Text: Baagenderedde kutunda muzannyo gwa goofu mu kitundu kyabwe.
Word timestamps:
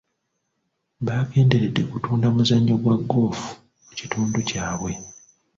Baagenderedde 1.05 1.81
kutunda 1.91 2.27
muzannyo 2.35 2.75
gwa 2.83 2.95
goofu 3.09 3.49
mu 3.85 3.91
kitundu 3.99 4.37
kyabwe. 4.49 4.91